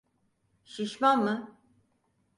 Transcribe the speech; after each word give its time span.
Şişman 0.71 1.17
mı? 1.25 1.35